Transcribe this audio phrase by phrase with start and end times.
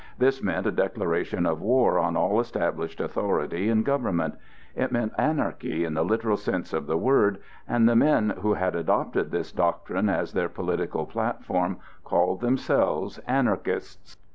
[0.17, 4.33] This meant a declaration of war on all established authority and government.
[4.75, 8.75] It meant anarchy in the literal sense of the word, and the men who had
[8.75, 14.17] adopted this doctrine as their political platform called themselves Anarchists.